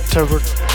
[0.00, 0.67] September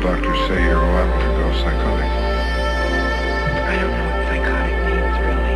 [0.00, 2.10] medical doctors say you're liable to go psychotic.
[3.64, 5.54] I don't know what psychotic means, really,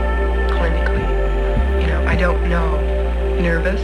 [0.58, 1.08] clinically.
[1.80, 2.70] You know, I don't know.
[3.40, 3.80] Nervous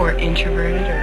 [0.00, 0.95] or introverted or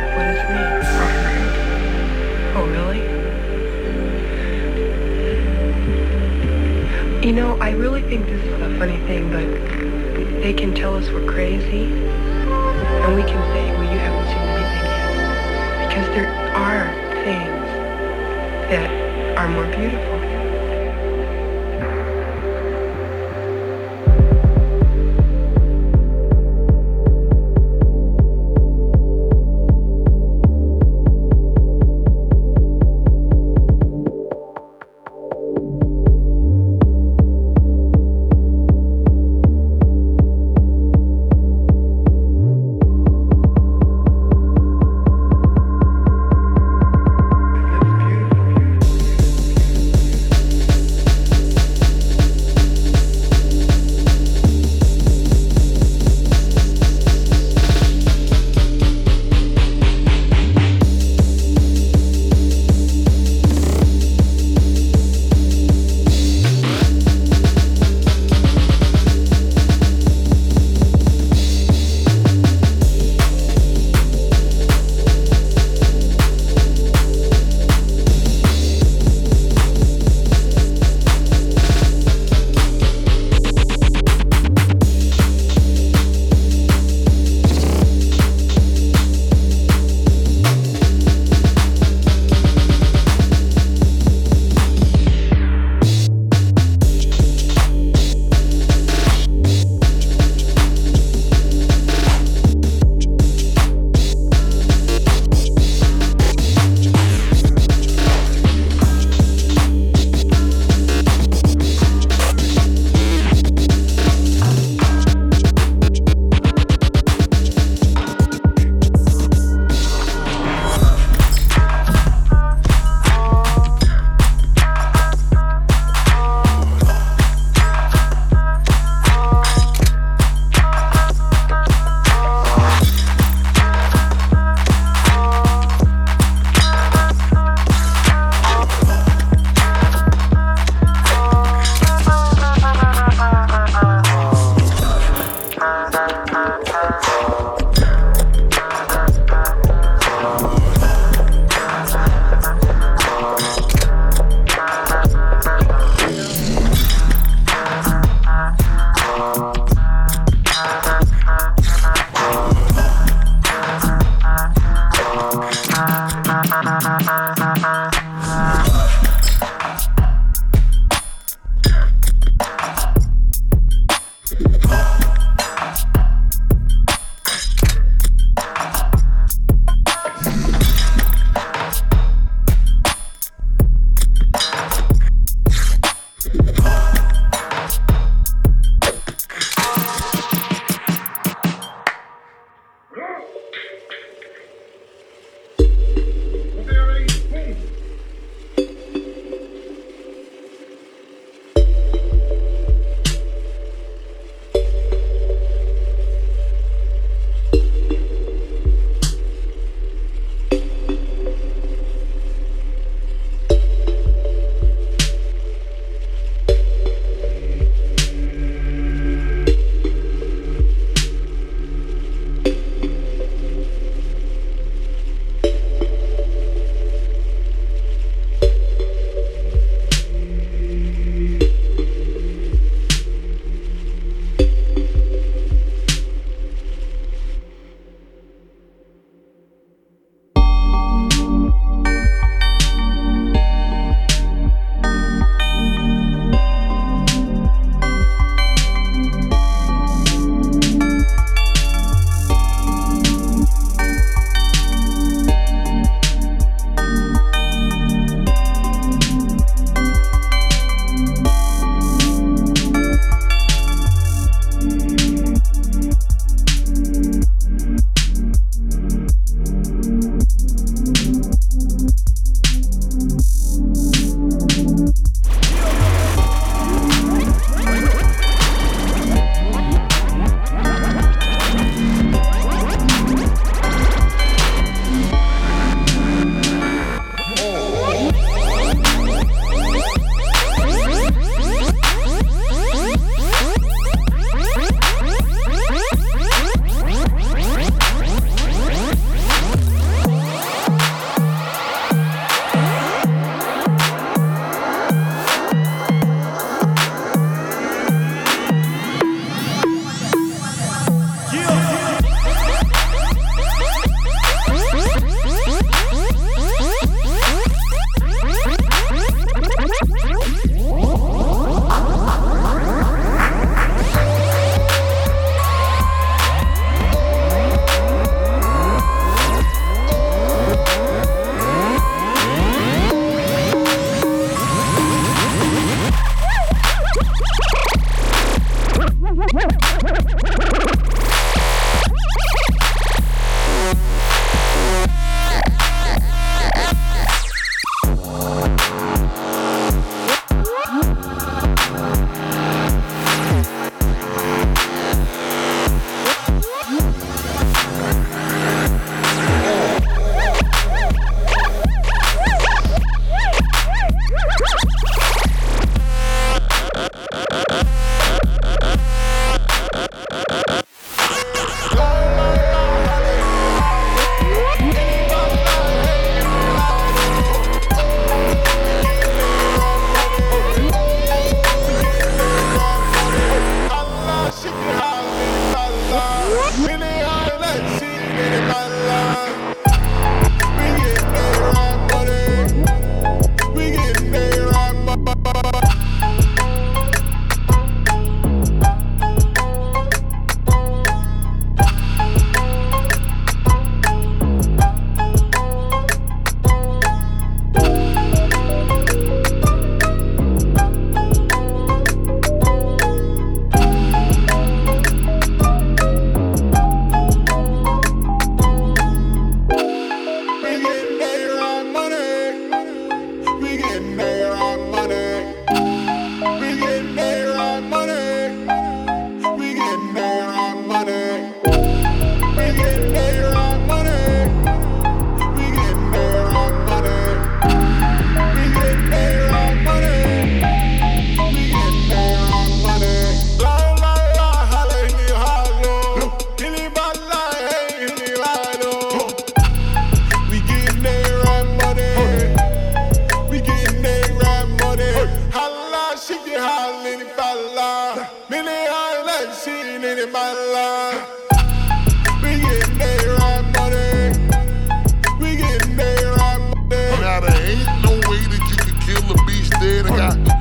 [19.92, 20.13] you?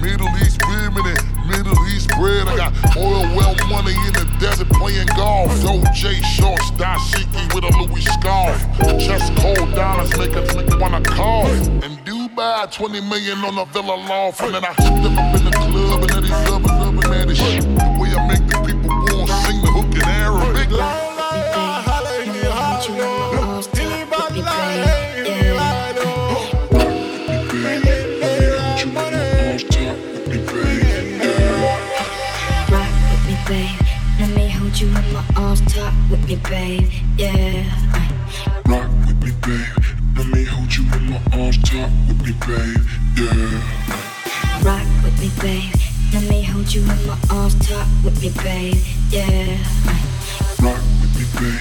[0.03, 2.49] Middle East women and Middle East bread.
[2.49, 5.51] I got oil well money in the desert playing golf.
[5.63, 8.59] OJ shorts, dashiki with a Louis scarf.
[8.99, 10.43] Chest cold dollars make a
[10.79, 11.49] wanna cough.
[11.85, 14.41] And Dubai, 20 million on a villa loft.
[14.41, 17.39] And then I step up in the club and then these.
[17.39, 20.71] The way I make the people want sing the hook in Arabic.
[34.19, 36.91] Let me hold you in my arms, talk with me, babe.
[37.17, 37.65] Yeah.
[38.67, 39.85] Rock with me, babe.
[40.17, 42.79] Let me hold you in my arms, talk with me, babe.
[43.17, 43.82] Yeah.
[45.23, 45.75] Rock with me, babe.
[46.13, 48.75] Let me hold you in my arms, talk with me, babe.
[49.11, 49.57] Yeah.
[50.61, 51.61] Rock with me, babe.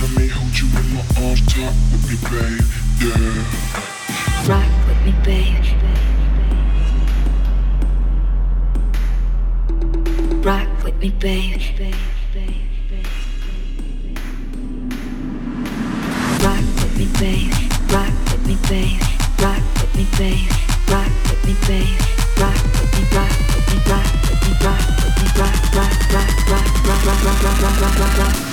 [0.00, 2.64] Let me hold you in my arms, talk with me, babe.
[3.02, 3.44] Yeah.
[4.48, 5.60] Rock with me, babe.
[10.42, 11.60] Rock with me, babe.
[16.42, 17.52] Rock with me, babe.
[17.92, 19.02] Rock with me, babe.
[19.42, 20.50] Rock with me, babe.
[20.88, 22.00] Rock with me, babe.
[22.40, 23.20] Rock with me, ラ
[27.80, 28.51] ララ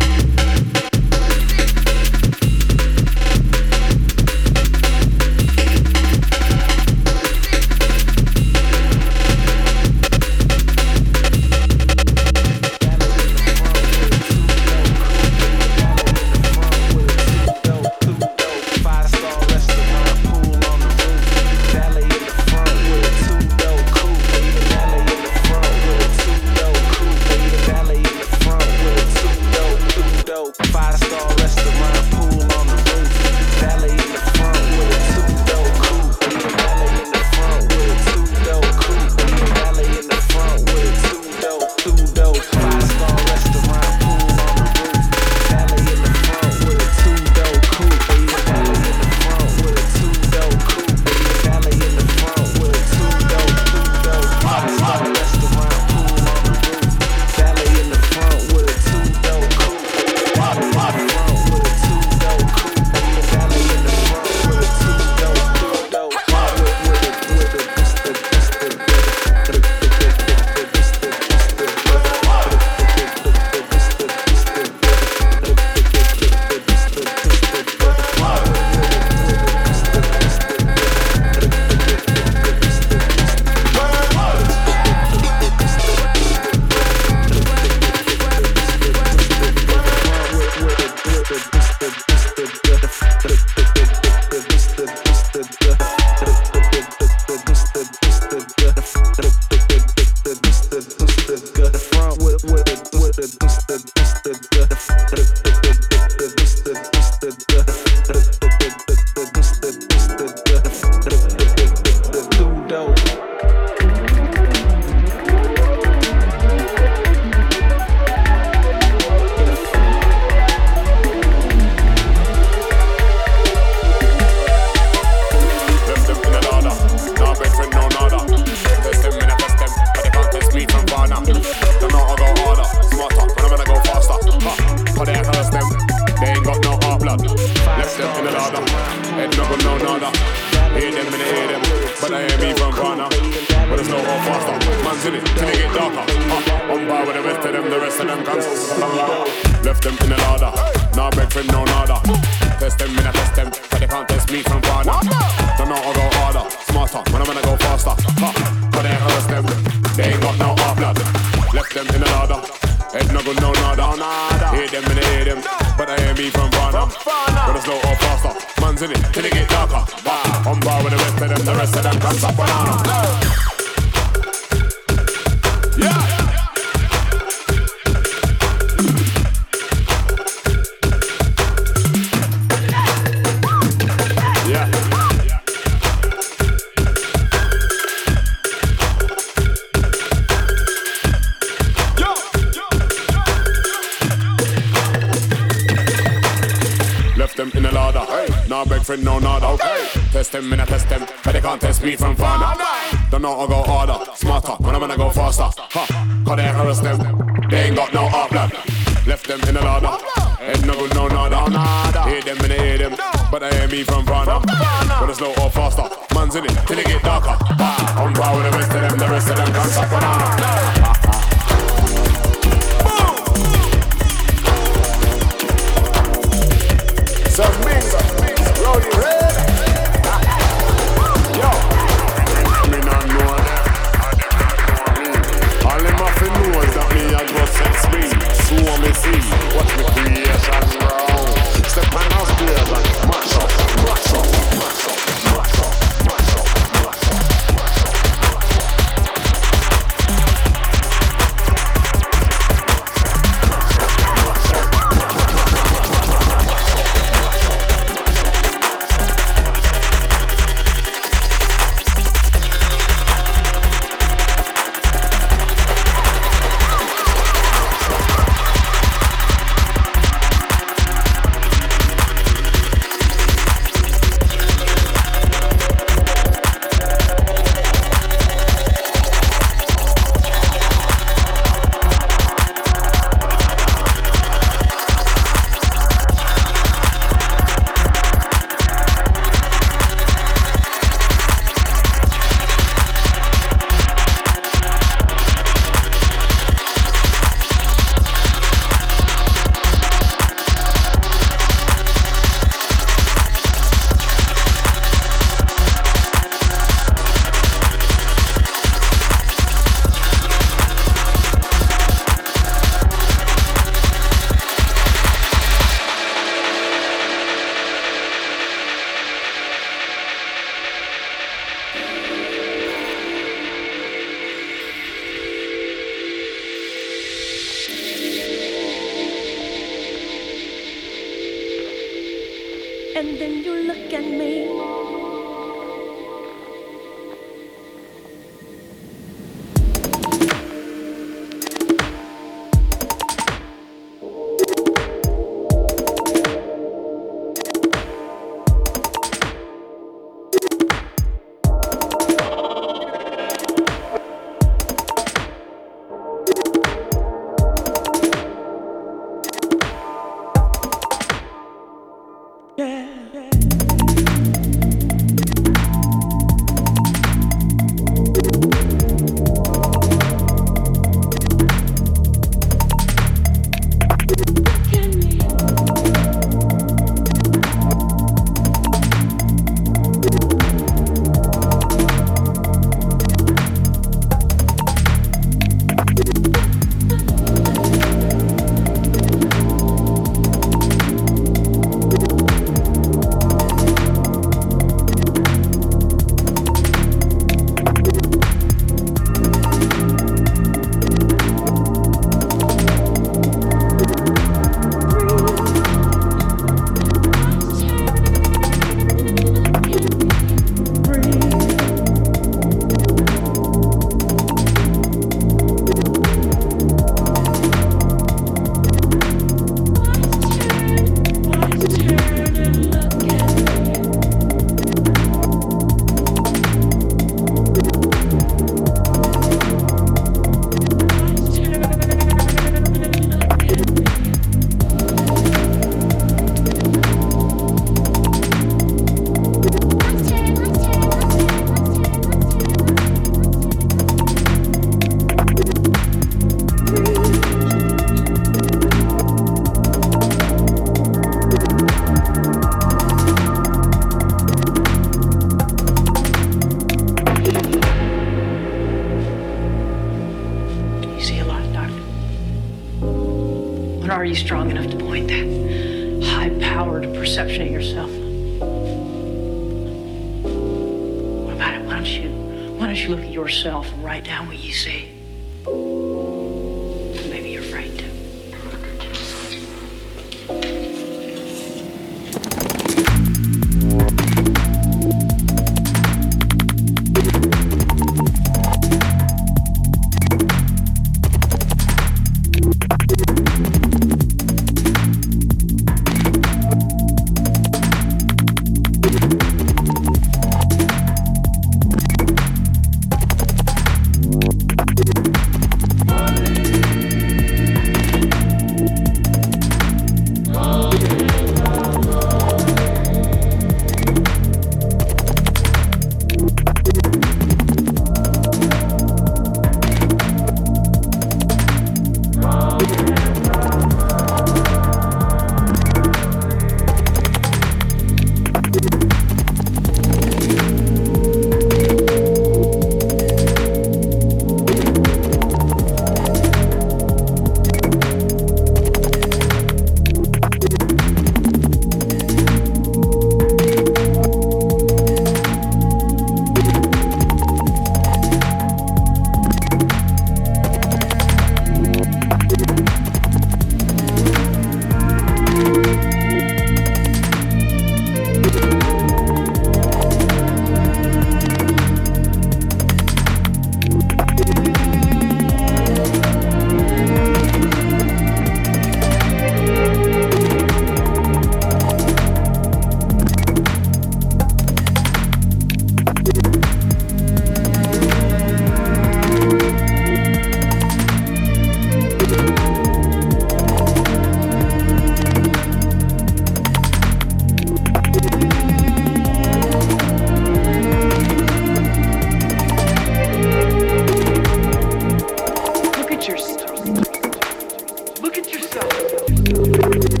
[598.23, 600.00] Hit yourself.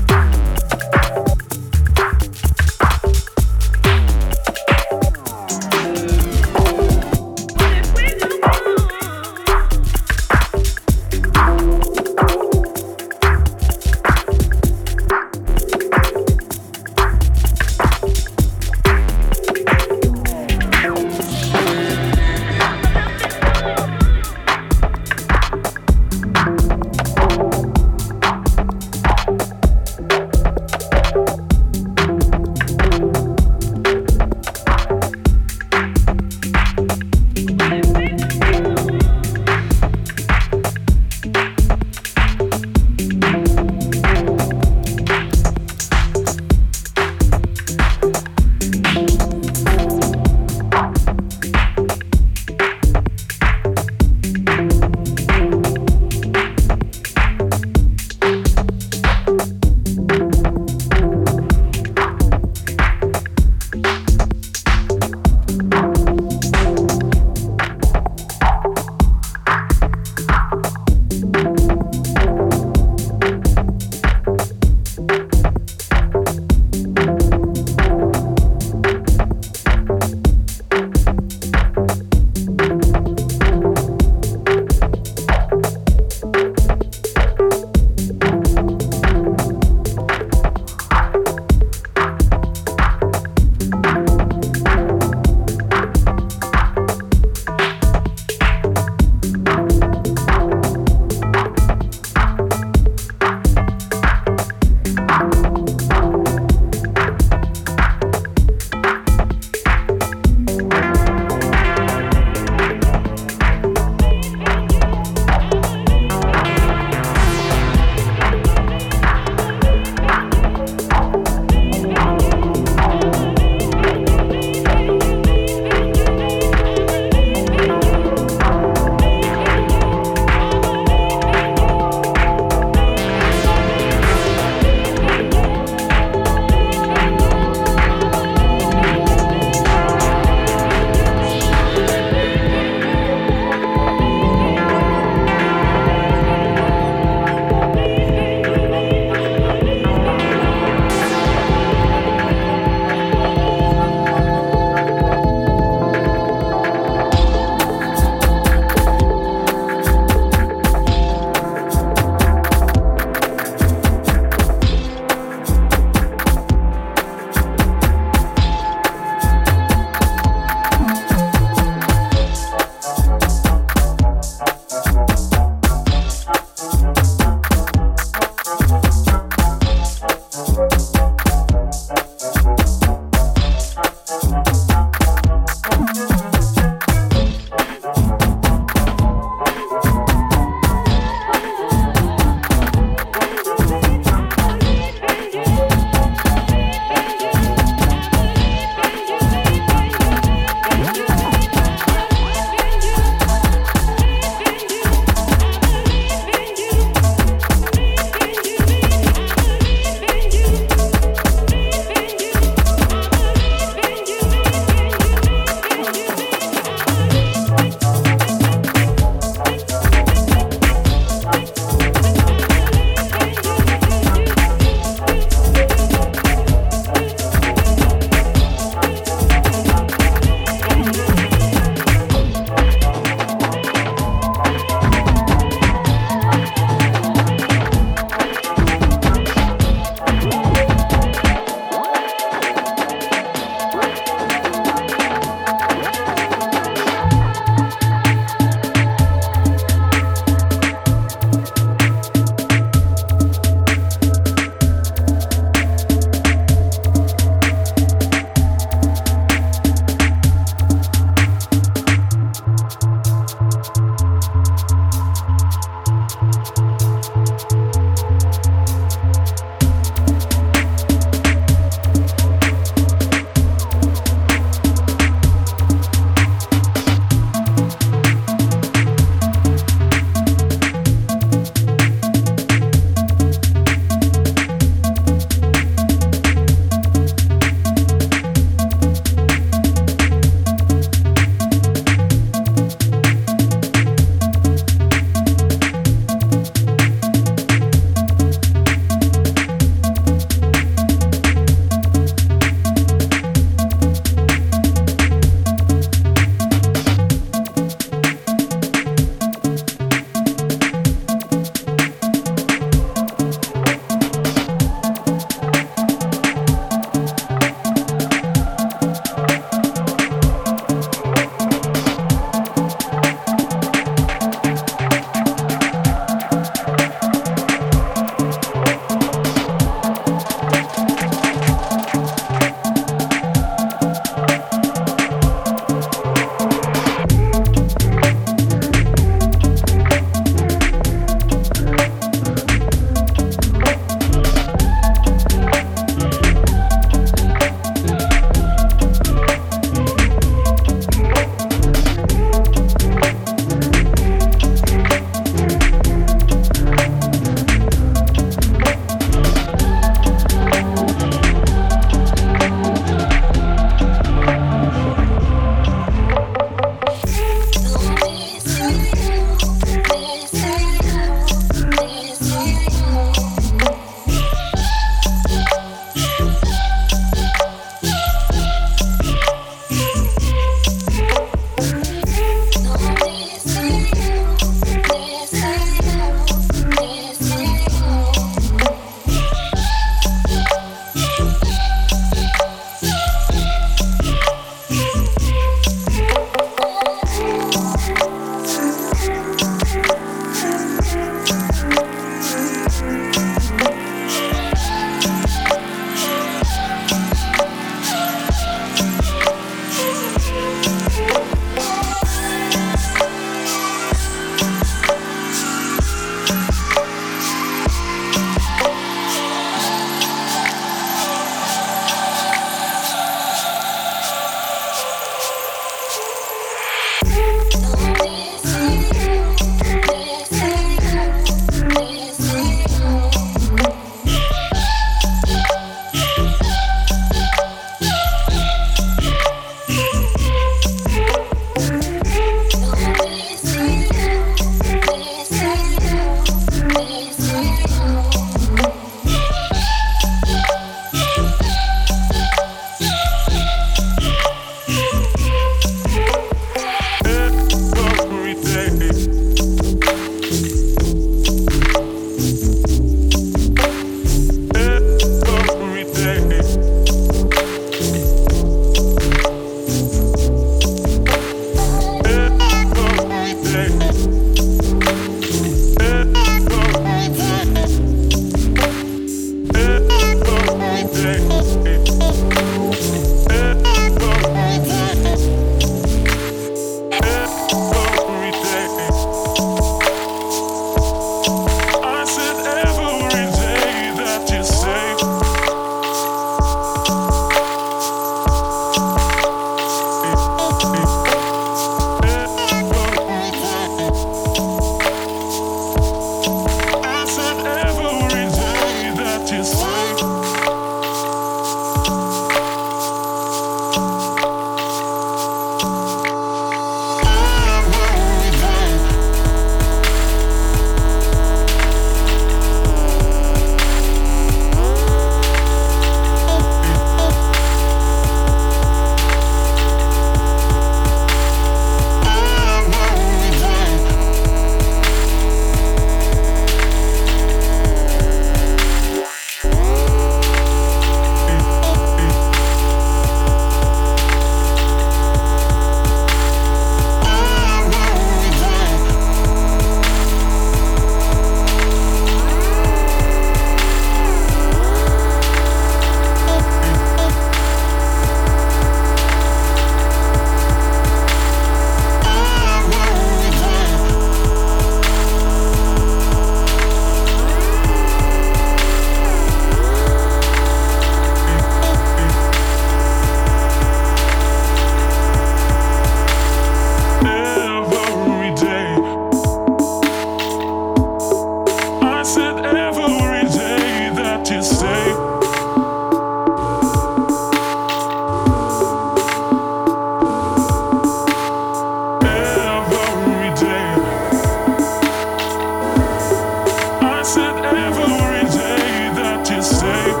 [597.53, 600.00] Every day that you say.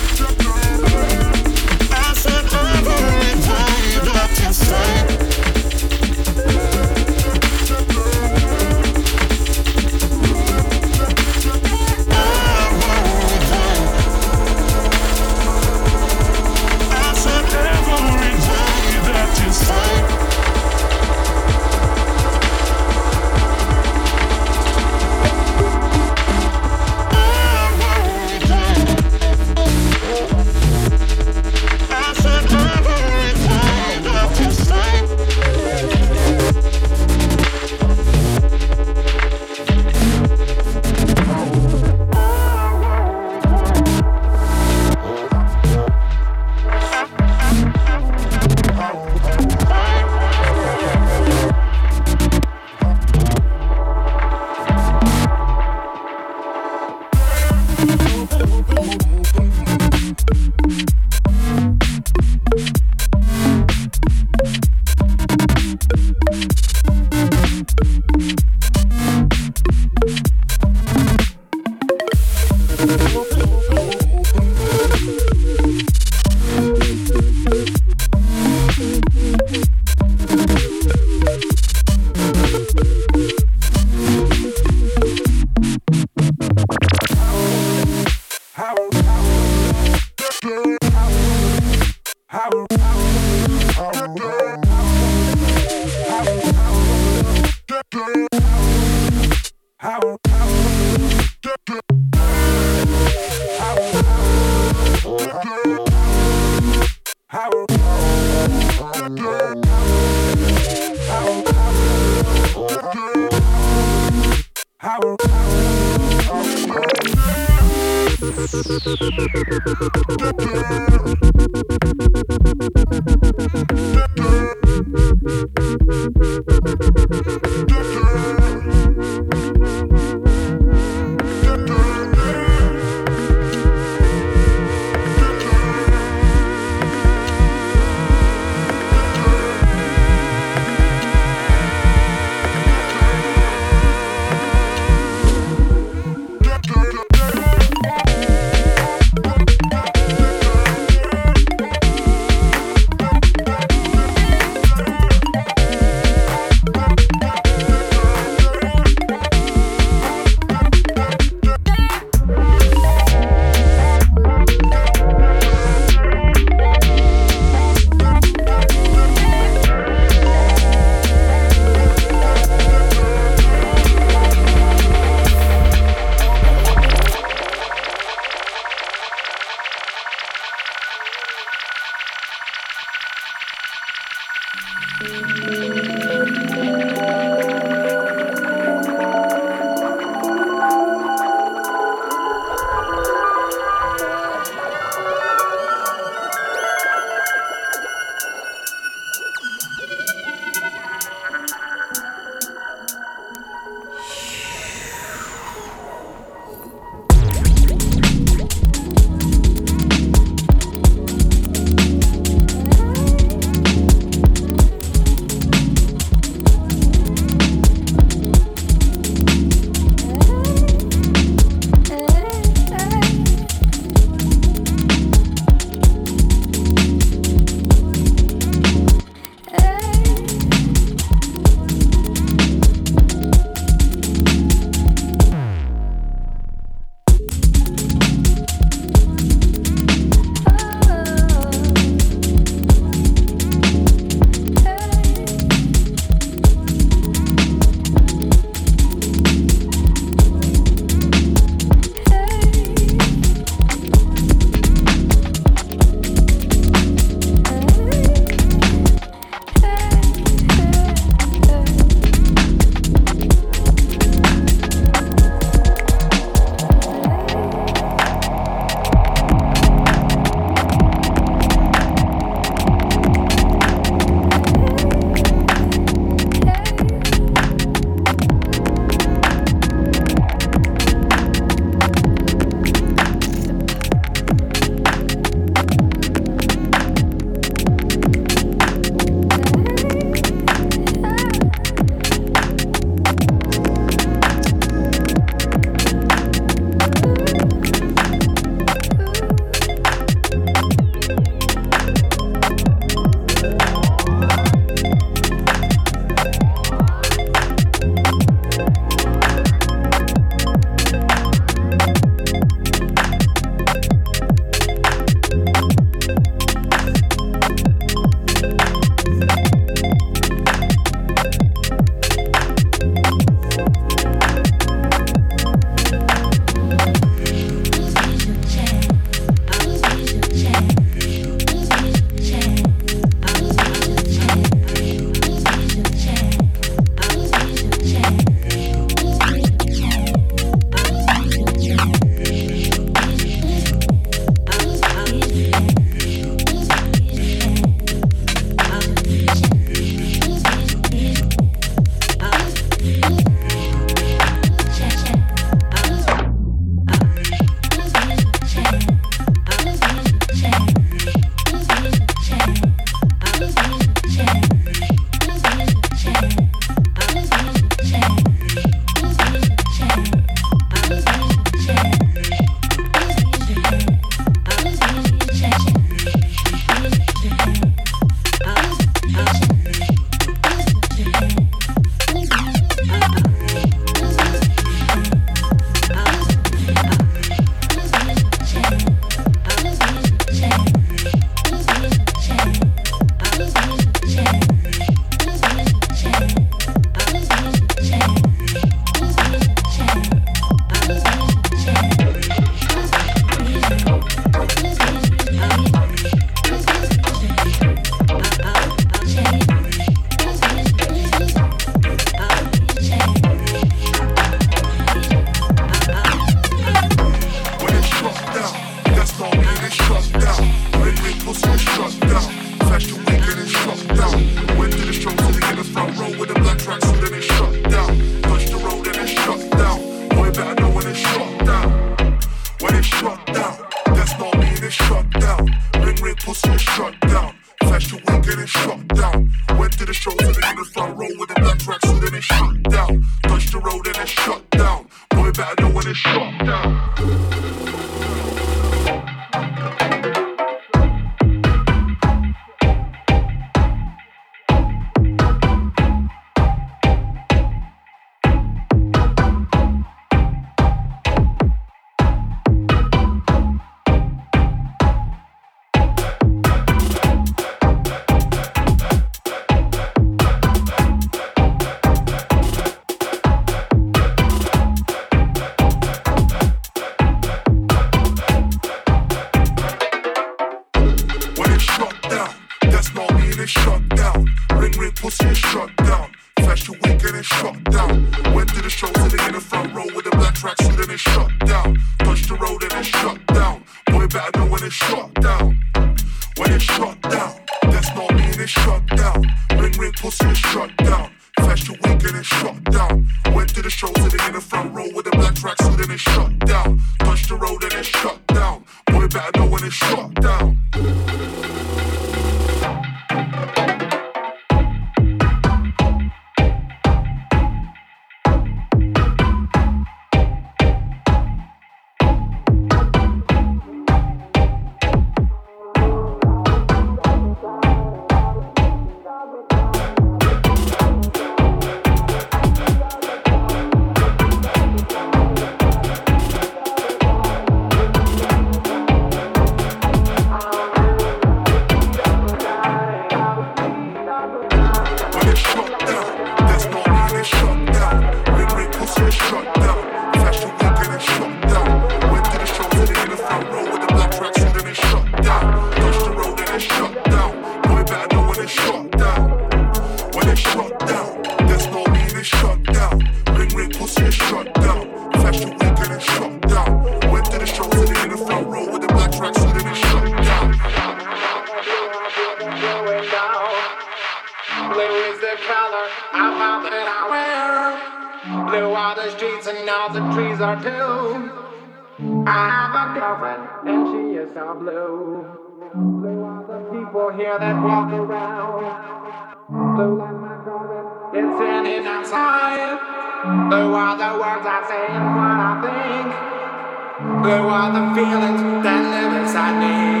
[597.21, 600.00] Blue are the feelings that live inside me.